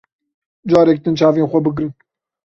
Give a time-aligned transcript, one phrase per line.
[0.69, 1.93] Carek din çavên xwe bigirin.